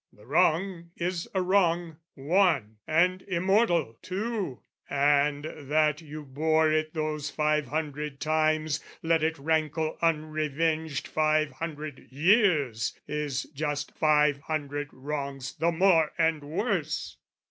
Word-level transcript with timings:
The 0.11 0.25
wrong 0.25 0.89
is 0.97 1.27
a 1.35 1.43
wrong, 1.43 1.97
one 2.15 2.77
and 2.87 3.21
immortal 3.27 3.99
too, 4.01 4.61
And 4.89 5.43
that 5.69 6.01
you 6.01 6.23
bore 6.25 6.71
it 6.71 6.95
those 6.95 7.29
five 7.29 7.67
hundred 7.67 8.19
times, 8.19 8.79
Let 9.03 9.21
it 9.21 9.37
rankle 9.37 9.99
unrevenged 10.01 11.07
five 11.07 11.51
hundred 11.51 11.99
years, 12.11 12.99
Is 13.07 13.43
just 13.53 13.91
five 13.91 14.39
hundred 14.39 14.89
wrongs 14.91 15.53
the 15.53 15.71
more 15.71 16.11
and 16.17 16.45
worse! 16.45 17.17